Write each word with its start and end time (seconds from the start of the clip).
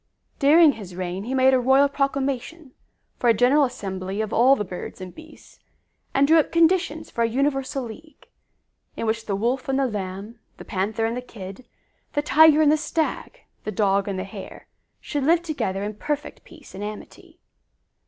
During 0.39 0.71
his 0.71 0.95
reign 0.95 1.25
he 1.25 1.35
made 1.35 1.53
a 1.53 1.59
royal 1.59 1.87
proclamation 1.87 2.71
for 3.19 3.29
a 3.29 3.35
general 3.35 3.65
assembly 3.65 4.19
of 4.19 4.33
all 4.33 4.55
the 4.55 4.65
birds 4.65 4.99
and 4.99 5.13
beasts, 5.13 5.59
and 6.11 6.27
drew 6.27 6.39
up 6.39 6.51
conditions 6.51 7.11
for 7.11 7.21
a 7.23 7.29
universal 7.29 7.83
league, 7.83 8.25
in 8.97 9.05
which 9.05 9.27
the 9.27 9.35
Wolf 9.35 9.69
and 9.69 9.77
the 9.77 9.85
Lamb, 9.85 10.39
the 10.57 10.65
Panther 10.65 11.05
and 11.05 11.15
the 11.15 11.21
Kid, 11.21 11.67
the 12.13 12.23
Tiger 12.23 12.63
and 12.63 12.71
the 12.71 12.77
Stag, 12.77 13.41
the 13.63 13.71
Dog 13.71 14.07
and 14.07 14.17
the 14.17 14.23
Hare, 14.23 14.65
should 14.99 15.23
live 15.23 15.43
together 15.43 15.83
in 15.83 15.93
perfect 15.93 16.43
peace 16.43 16.73
and 16.73 16.83
amity. 16.83 17.37